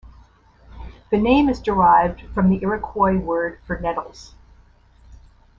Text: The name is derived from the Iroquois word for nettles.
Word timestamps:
The 1.11 1.19
name 1.19 1.47
is 1.47 1.61
derived 1.61 2.21
from 2.33 2.49
the 2.49 2.59
Iroquois 2.63 3.19
word 3.19 3.59
for 3.67 3.79
nettles. 3.79 4.33